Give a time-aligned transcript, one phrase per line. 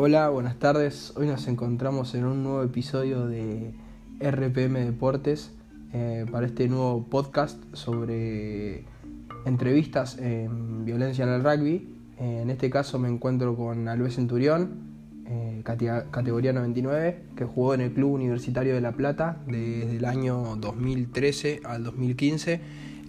[0.00, 1.12] Hola, buenas tardes.
[1.16, 3.74] Hoy nos encontramos en un nuevo episodio de
[4.20, 5.50] RPM Deportes
[5.92, 8.84] eh, para este nuevo podcast sobre
[9.44, 11.96] entrevistas en violencia en el rugby.
[12.20, 14.70] Eh, en este caso me encuentro con Alves Centurión,
[15.26, 20.54] eh, categoría 99, que jugó en el Club Universitario de La Plata desde el año
[20.60, 22.60] 2013 al 2015.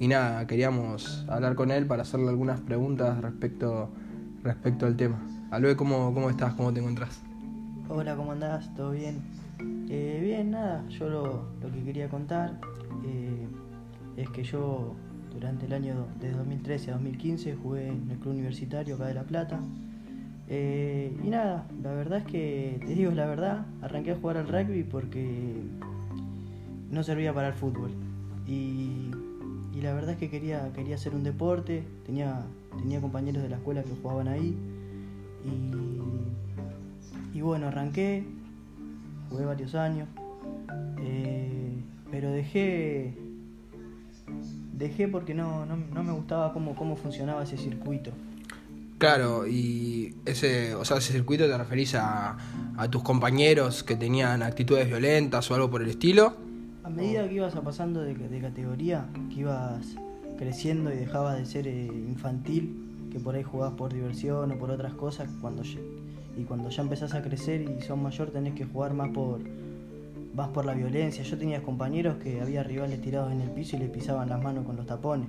[0.00, 3.90] Y nada, queríamos hablar con él para hacerle algunas preguntas respecto,
[4.44, 5.18] respecto al tema.
[5.50, 6.54] Alve, ¿cómo, ¿cómo estás?
[6.54, 7.20] ¿Cómo te encontrás?
[7.88, 8.72] Hola, ¿cómo andás?
[8.76, 9.20] ¿Todo bien?
[9.88, 12.60] Eh, bien, nada, yo lo, que quería contar
[13.04, 13.48] eh,
[14.16, 14.94] es que yo
[15.34, 19.24] durante el año de 2013 a 2015 jugué en el club universitario acá de La
[19.24, 19.58] Plata.
[20.46, 24.46] Eh, y nada, la verdad es que, te digo la verdad, arranqué a jugar al
[24.46, 25.60] rugby porque
[26.88, 27.90] no servía para el fútbol.
[29.78, 32.42] Y la verdad es que quería, quería hacer un deporte, tenía,
[32.80, 34.56] tenía compañeros de la escuela que jugaban ahí
[37.32, 38.24] y, bueno, arranqué,
[39.30, 40.08] jugué varios años,
[41.00, 41.76] eh,
[42.10, 43.14] pero dejé,
[44.72, 48.10] dejé porque no, no, me gustaba cómo, cómo funcionaba ese circuito.
[48.98, 52.36] Claro, y ese, o sea, ese circuito te referís a,
[52.76, 56.47] a, tus compañeros que tenían actitudes violentas o algo por el estilo.
[56.88, 59.94] A medida que ibas pasando de, de categoría, que ibas
[60.38, 64.70] creciendo y dejabas de ser eh, infantil, que por ahí jugás por diversión o por
[64.70, 68.94] otras cosas, cuando y cuando ya empezás a crecer y sos mayor tenés que jugar
[68.94, 69.40] más por
[70.34, 71.22] más por la violencia.
[71.24, 74.64] Yo tenía compañeros que había rivales tirados en el piso y le pisaban las manos
[74.64, 75.28] con los tapones.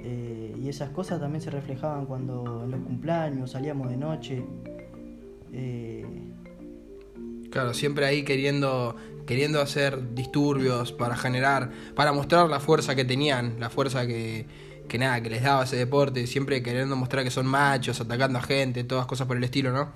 [0.00, 4.44] Eh, y esas cosas también se reflejaban cuando en los cumpleaños salíamos de noche.
[5.52, 6.04] Eh,
[7.56, 13.58] claro, siempre ahí queriendo queriendo hacer disturbios para generar, para mostrar la fuerza que tenían,
[13.58, 14.46] la fuerza que,
[14.88, 18.42] que nada, que les daba ese deporte, siempre queriendo mostrar que son machos, atacando a
[18.42, 19.88] gente, todas cosas por el estilo, ¿no?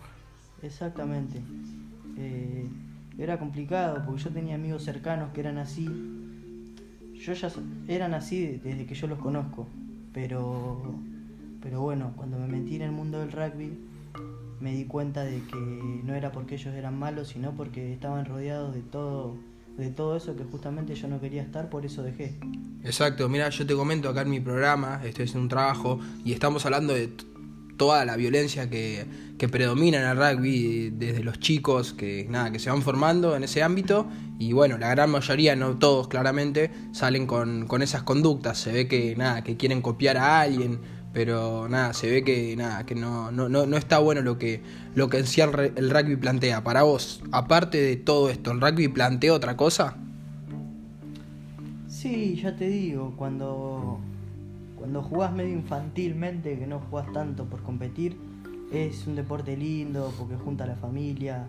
[0.62, 1.38] Exactamente.
[2.16, 2.66] Eh,
[3.18, 5.86] era complicado porque yo tenía amigos cercanos que eran así.
[7.14, 7.52] Yo ya
[7.88, 9.68] eran así desde que yo los conozco,
[10.14, 10.94] pero
[11.62, 13.78] pero bueno, cuando me metí en el mundo del rugby
[14.60, 18.74] me di cuenta de que no era porque ellos eran malos, sino porque estaban rodeados
[18.74, 19.36] de todo
[19.76, 22.38] de todo eso que justamente yo no quería estar, por eso dejé.
[22.84, 26.64] Exacto, mira, yo te comento acá en mi programa, estoy haciendo un trabajo y estamos
[26.66, 27.10] hablando de
[27.76, 29.06] toda la violencia que,
[29.38, 33.42] que, predomina en el rugby desde los chicos que nada que se van formando en
[33.42, 34.06] ese ámbito
[34.38, 38.86] y bueno la gran mayoría no todos claramente salen con, con esas conductas se ve
[38.86, 40.78] que nada que quieren copiar a alguien
[41.12, 44.62] pero nada, se ve que nada, que no, no, no, está bueno lo que,
[44.94, 46.62] lo que en sí el, rugby plantea.
[46.62, 49.96] Para vos, aparte de todo esto, ¿el rugby plantea otra cosa?
[51.88, 53.98] Sí, ya te digo, cuando,
[54.76, 58.16] cuando jugás medio infantilmente, que no jugás tanto por competir,
[58.72, 61.48] es un deporte lindo porque junta a la familia,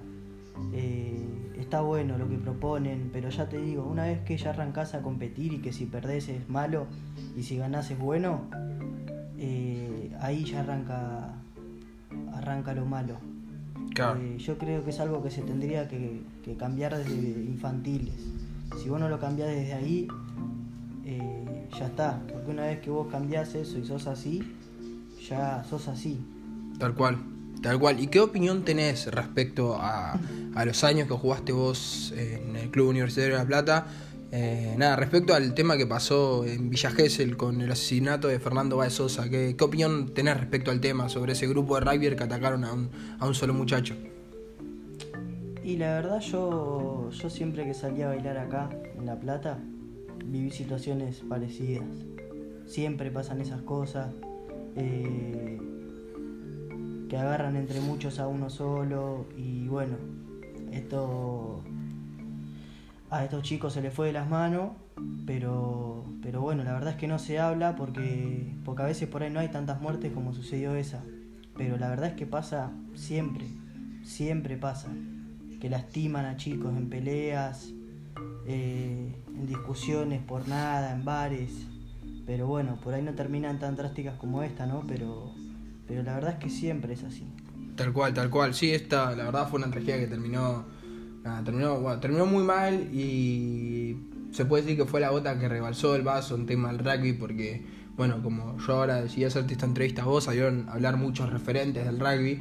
[0.73, 1.23] eh,
[1.59, 5.01] está bueno lo que proponen, pero ya te digo, una vez que ya arrancás a
[5.01, 6.87] competir y que si perdés es malo
[7.37, 8.49] y si ganás es bueno,
[9.43, 11.33] eh, ahí ya arranca,
[12.35, 13.17] arranca lo malo.
[13.97, 16.21] Eh, yo creo que es algo que se tendría que,
[16.59, 18.13] cambiar desde infantiles.
[18.81, 20.07] Si vos no lo cambiás desde ahí,
[21.05, 22.21] eh, ya está.
[22.31, 24.43] Porque una vez que vos cambiás eso y sos así,
[25.27, 26.23] ya sos así.
[26.77, 27.17] Tal cual,
[27.63, 27.99] tal cual.
[27.99, 30.19] ¿Y qué opinión tenés respecto a,
[30.53, 33.87] a los años que jugaste vos en el Club Universitario de La Plata?
[34.33, 38.77] Eh, nada, respecto al tema que pasó en Villa Gesell con el asesinato de Fernando
[38.77, 42.63] Báez Sosa, ¿qué, opinión tenés respecto al tema sobre ese grupo de rugby que atacaron
[42.63, 42.89] a un,
[43.19, 43.95] a un solo muchacho?
[45.63, 49.59] Y la verdad yo, yo siempre que salía a bailar acá, en La Plata,
[50.25, 51.83] viví situaciones parecidas.
[52.65, 54.13] Siempre pasan esas cosas,
[54.75, 55.59] eh,
[57.09, 59.97] que agarran entre muchos a uno solo y bueno,
[60.71, 61.61] esto
[63.11, 64.71] a estos chicos se les fue de las manos,
[65.25, 69.21] pero, pero bueno, la verdad es que no se habla porque, porque a veces por
[69.21, 71.03] ahí no hay tantas muertes como sucedió esa.
[71.57, 73.45] Pero la verdad es que pasa siempre,
[74.03, 74.87] siempre pasa.
[75.59, 77.69] Que lastiman a chicos en peleas,
[78.47, 81.67] eh, en discusiones por nada, en bares.
[82.25, 84.85] Pero bueno, por ahí no terminan tan drásticas como esta, ¿no?
[84.87, 85.35] Pero,
[85.85, 87.27] pero la verdad es que siempre es así.
[87.75, 88.53] Tal cual, tal cual.
[88.53, 90.65] Sí, esta la verdad fue una tragedia que terminó
[91.43, 93.97] terminó, terminó muy mal y
[94.31, 97.13] se puede decir que fue la gota que rebalsó el vaso en tema del rugby
[97.13, 97.63] porque,
[97.95, 101.85] bueno, como yo ahora decidí hacerte esta entrevista a vos, salieron a hablar muchos referentes
[101.85, 102.39] del rugby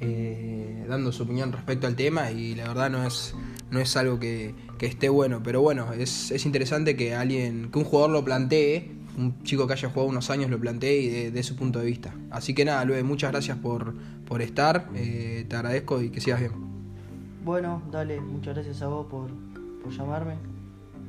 [0.00, 3.34] eh, dando su opinión respecto al tema y la verdad no es,
[3.70, 7.84] no es algo que, esté bueno, pero bueno, es, es interesante que alguien, que un
[7.84, 11.56] jugador lo plantee un chico que haya jugado unos años lo plantee y de, su
[11.56, 12.14] punto de vista.
[12.30, 13.94] Así que nada, Luis, muchas gracias por,
[14.24, 16.69] por estar, eh, te agradezco y que sigas bien.
[17.42, 19.30] Bueno, dale, muchas gracias a vos por,
[19.90, 20.34] llamarme,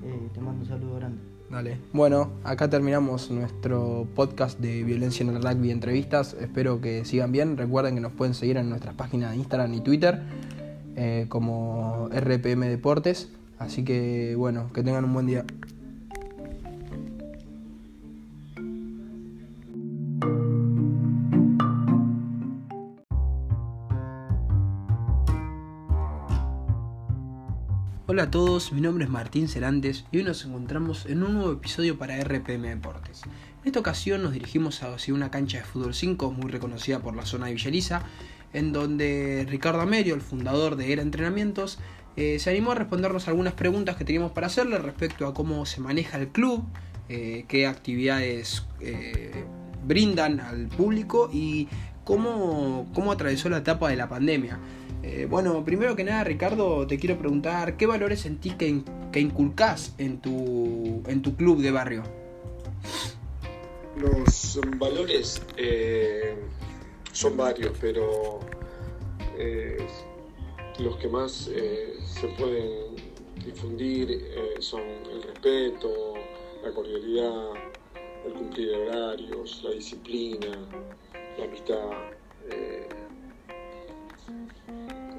[0.04, 1.22] eh, te mando un saludo grande.
[1.50, 1.78] Dale.
[1.92, 6.34] Bueno, acá terminamos nuestro podcast de violencia en el rugby entrevistas.
[6.40, 7.58] Espero que sigan bien.
[7.58, 10.22] Recuerden que nos pueden seguir en nuestras páginas de Instagram y Twitter
[10.96, 13.30] eh, como RPM Deportes.
[13.60, 15.44] Así que bueno, que tengan un buen día.
[28.08, 31.52] Hola a todos, mi nombre es Martín Cerantes y hoy nos encontramos en un nuevo
[31.52, 33.22] episodio para RPM Deportes.
[33.26, 37.28] En esta ocasión nos dirigimos hacia una cancha de fútbol 5 muy reconocida por la
[37.28, 38.02] zona de Villaliza,
[38.54, 41.78] en donde Ricardo Amerio, el fundador de Era Entrenamientos,
[42.16, 45.80] eh, se animó a respondernos algunas preguntas que teníamos para hacerle respecto a cómo se
[45.80, 46.64] maneja el club,
[47.08, 49.46] eh, qué actividades eh,
[49.86, 51.68] brindan al público y
[52.04, 54.60] cómo, cómo atravesó la etapa de la pandemia.
[55.04, 58.82] Eh, bueno, primero que nada, Ricardo, te quiero preguntar, ¿qué valores sentís que,
[59.12, 62.04] que inculcás en tu, en tu club de barrio?
[63.98, 66.36] Los valores eh,
[67.12, 68.40] son varios, pero
[69.38, 69.78] eh,
[70.80, 72.96] los que más se pueden
[73.44, 74.24] difundir
[74.60, 74.82] son
[75.12, 76.14] el respeto,
[76.64, 77.54] la cordialidad,
[78.26, 80.48] el cumplir horarios, la disciplina,
[81.42, 81.90] la amistad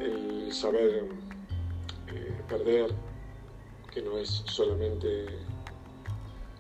[0.01, 1.09] el saber
[2.09, 2.95] eh, perder,
[3.93, 5.27] que no es solamente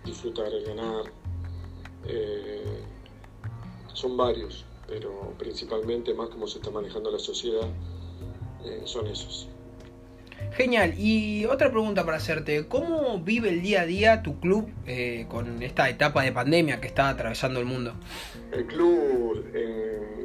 [0.05, 1.05] disfrutar el ganar,
[2.07, 2.83] eh,
[3.93, 7.69] son varios, pero principalmente más como se está manejando la sociedad,
[8.65, 9.49] eh, son esos.
[10.53, 14.71] Genial, y otra pregunta para hacerte, ¿cómo vive el día a día tu club
[15.29, 17.95] con esta etapa de pandemia que está atravesando el mundo?
[18.53, 19.47] El club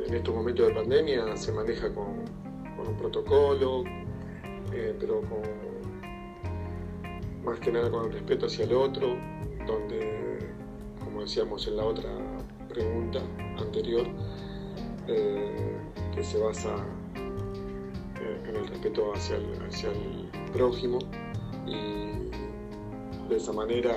[0.08, 2.25] en estos momentos de pandemia se maneja con,
[2.78, 3.84] un protocolo,
[4.74, 5.42] eh, pero con
[7.44, 9.18] más que nada con el respeto hacia el otro,
[9.66, 10.40] donde,
[11.04, 12.10] como decíamos en la otra
[12.70, 13.20] pregunta
[13.58, 14.08] anterior,
[15.08, 15.78] eh,
[16.16, 16.75] que se basa
[18.77, 19.89] eh, en el respeto hacia el, hacia
[20.53, 21.00] prójimo
[21.65, 22.29] y
[23.29, 23.95] de esa manera,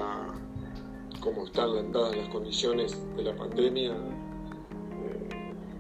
[1.20, 3.94] como están dadas las condiciones de la pandemia,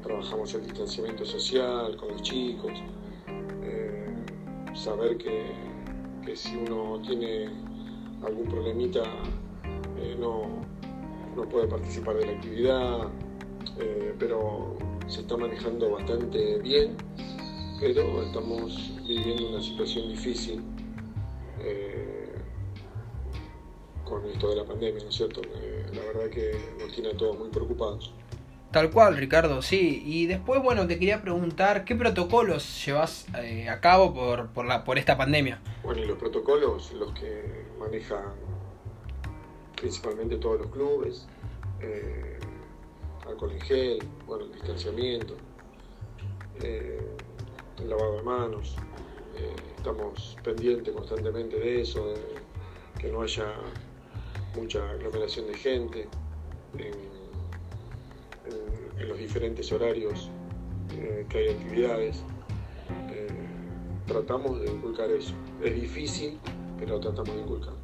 [0.02, 2.72] trabajamos el distanciamiento social con los chicos,
[4.74, 5.70] saber que,
[6.34, 7.46] si uno tiene
[8.22, 9.02] algún problemita
[9.98, 10.42] eh, no,
[11.34, 13.08] no, puede participar de la actividad,
[13.78, 14.76] eh, pero
[15.08, 16.96] se está manejando bastante bien,
[17.80, 20.62] pero estamos viviendo una situación difícil
[21.60, 22.34] eh,
[24.04, 25.40] con esto de la pandemia, ¿no es cierto?
[25.42, 28.12] la verdad que nos tiene a todos muy preocupados.
[28.70, 30.02] Tal cual, Ricardo, sí.
[30.04, 34.84] Y después, bueno, te quería preguntar, ¿qué protocolos llevas eh, a cabo por, por, la,
[34.84, 35.60] por esta pandemia?
[35.82, 38.34] Bueno, y los protocolos, los que manejan
[39.74, 41.26] principalmente todos los clubes,
[41.80, 42.38] eh,
[43.26, 45.34] alcohol en gel, bueno, el distanciamiento,
[46.62, 47.16] eh,
[47.88, 48.76] lavado de manos.
[49.36, 52.20] Eh, estamos pendientes constantemente de eso, de
[52.98, 53.54] que no haya
[54.56, 56.08] mucha aglomeración de gente
[56.78, 57.10] en,
[59.08, 60.30] los diferentes horarios
[60.92, 62.22] eh, que hay actividades.
[63.10, 63.28] Eh,
[64.06, 65.32] tratamos de inculcar eso.
[65.62, 66.38] Es difícil,
[66.78, 67.79] pero tratamos de inculcar.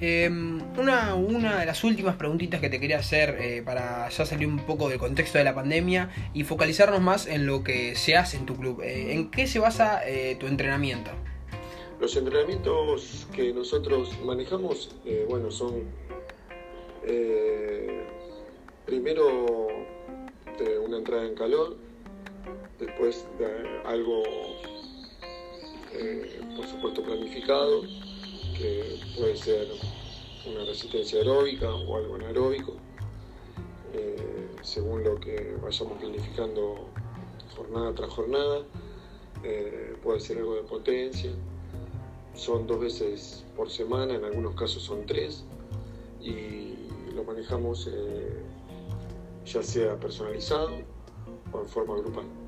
[0.00, 4.46] Em, una, una, de las últimas preguntitas que te quería hacer eh, para ya salir
[4.46, 8.36] un poco del contexto de la pandemia y focalizarnos más en lo que se hace
[8.36, 8.82] en tu club.
[8.82, 10.02] ¿En qué se basa
[10.38, 11.10] tu entrenamiento?
[11.98, 14.94] Los entrenamientos que nosotros manejamos,
[15.28, 15.84] bueno, son
[18.84, 19.68] primero
[20.84, 21.76] una entrada en calor,
[22.78, 24.22] después de algo,
[25.92, 27.82] eh, por supuesto, planificado,
[28.56, 29.68] que puede ser
[30.46, 32.74] una resistencia aeróbica o algo anaeróbico,
[33.92, 36.88] eh, según lo que vayamos planificando
[37.56, 38.62] jornada tras jornada.
[39.42, 41.30] Eh, puede ser algo de potencia.
[42.34, 45.44] Son dos veces por semana, en algunos casos son tres,
[46.20, 46.74] y
[47.14, 47.88] lo manejamos
[49.46, 50.70] ya sea personalizado
[51.52, 52.45] o en forma grupal.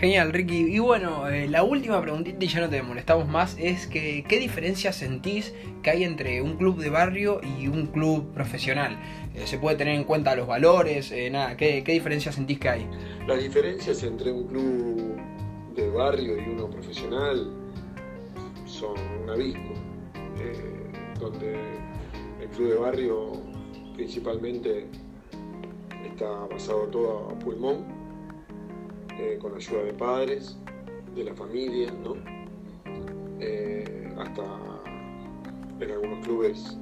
[0.00, 0.74] Genial, Ricky.
[0.74, 4.38] Y bueno, eh, la última preguntita y ya no te molestamos más es que ¿qué
[4.38, 5.52] diferencia sentís
[5.82, 8.98] que hay entre un club de barrio y un club profesional?
[9.34, 11.12] Eh, ¿Se puede tener en cuenta los valores?
[11.12, 12.86] Eh, nada, ¿qué, ¿qué, diferencia sentís que hay?
[13.26, 15.20] Las diferencias entre un club
[15.76, 17.52] de barrio y uno profesional
[18.64, 19.74] son un abismo,
[21.20, 21.56] donde
[22.40, 23.32] el club de barrio
[23.94, 24.86] principalmente
[26.10, 27.99] está basado todo a pulmón,
[29.20, 30.56] eh, con ayuda de padres,
[31.14, 32.16] de la familia, ¿no?
[33.38, 34.44] Eh, hasta
[35.78, 36.78] en algunos clubes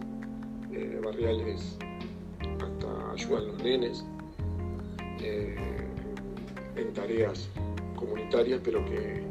[0.70, 1.76] eh, barriales
[2.40, 4.04] hasta ayudan los nenes
[6.76, 7.48] en tareas
[7.96, 9.24] comunitarias, pero que,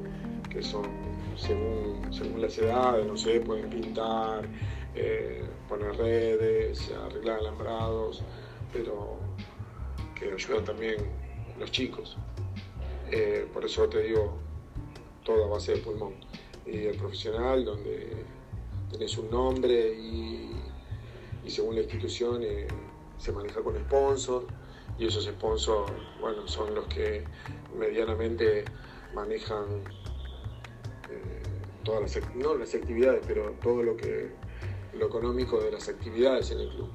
[0.50, 0.84] que son
[1.38, 4.46] según, según las edades, no sé, pueden pintar,
[5.70, 8.22] poner redes, arreglar alambrados,
[8.74, 9.16] pero
[10.20, 10.98] que ayudan también
[11.58, 12.18] los chicos.
[13.12, 14.38] Eh, por eso te digo,
[15.24, 16.16] toda base de pulmón.
[16.66, 18.26] Y el profesional, donde
[18.92, 20.52] tenés un nombre y,
[21.48, 22.68] según la institución eh,
[23.18, 24.46] se maneja con sponsor
[25.00, 27.24] y esos sponsors, bueno, son los que
[27.78, 28.66] medianamente
[29.14, 29.84] manejan
[31.88, 34.30] todas las, no las actividades, pero todo lo que
[34.94, 36.90] lo económico de las actividades en el club.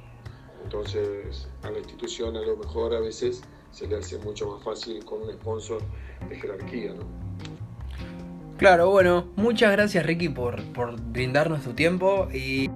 [0.64, 3.42] Entonces, a la institución a lo mejor a veces
[3.72, 5.82] se le hace mucho más fácil con un sponsor
[6.28, 7.22] de jerarquía, ¿no?
[8.58, 12.70] Claro, bueno, muchas gracias Ricky por, por brindarnos tu tiempo y